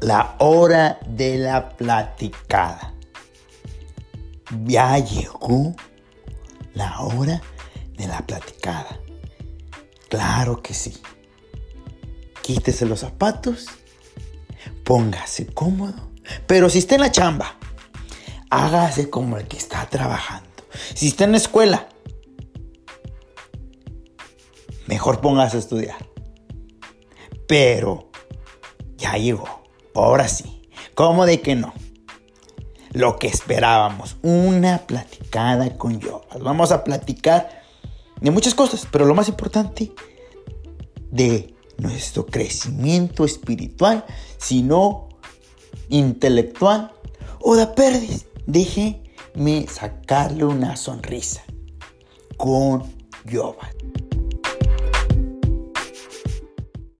[0.00, 2.94] la hora de la platicada.
[4.64, 5.74] Ya llegó
[6.74, 7.42] la hora
[7.96, 9.00] de la platicada.
[10.08, 10.96] Claro que sí.
[12.42, 13.66] Quítese los zapatos,
[14.84, 16.10] póngase cómodo,
[16.46, 17.56] pero si está en la chamba,
[18.48, 20.48] hágase como el que está trabajando.
[20.94, 21.88] Si está en la escuela,
[24.86, 25.98] mejor póngase a estudiar.
[27.46, 28.10] Pero
[28.96, 29.67] ya llegó.
[30.04, 30.62] Ahora sí.
[30.94, 31.74] ¿Cómo de que no?
[32.92, 34.16] Lo que esperábamos.
[34.22, 36.22] Una platicada con yo.
[36.40, 37.62] Vamos a platicar
[38.20, 39.92] de muchas cosas, pero lo más importante,
[41.10, 44.04] de nuestro crecimiento espiritual,
[44.38, 45.08] sino
[45.88, 46.92] intelectual
[47.40, 48.16] o de pérdida.
[48.46, 51.42] Déjeme sacarle una sonrisa
[52.36, 52.84] con
[53.24, 53.68] Yoba.